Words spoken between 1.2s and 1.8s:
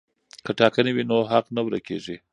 حق نه